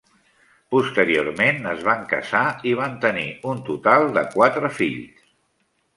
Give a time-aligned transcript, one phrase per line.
[0.75, 5.29] Posteriorment es van casar i van tenir un total de quatre fills.